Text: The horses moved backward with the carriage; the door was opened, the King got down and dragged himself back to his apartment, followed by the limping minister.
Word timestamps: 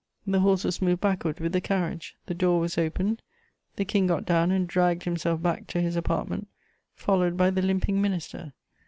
The 0.25 0.39
horses 0.39 0.81
moved 0.81 0.99
backward 1.01 1.39
with 1.39 1.51
the 1.51 1.61
carriage; 1.61 2.15
the 2.25 2.33
door 2.33 2.59
was 2.59 2.75
opened, 2.75 3.21
the 3.75 3.85
King 3.85 4.07
got 4.07 4.25
down 4.25 4.49
and 4.49 4.67
dragged 4.67 5.03
himself 5.03 5.43
back 5.43 5.67
to 5.67 5.79
his 5.79 5.95
apartment, 5.95 6.47
followed 6.95 7.37
by 7.37 7.51
the 7.51 7.61
limping 7.61 8.01
minister. 8.01 8.53